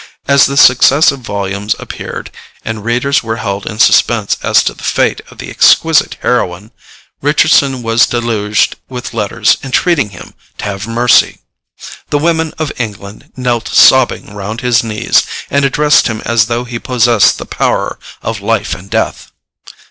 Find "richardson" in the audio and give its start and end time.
7.21-7.83